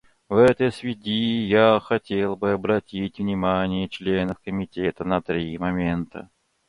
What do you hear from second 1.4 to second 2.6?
я хотел бы